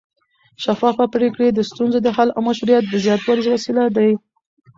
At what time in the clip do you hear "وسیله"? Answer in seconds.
3.51-3.83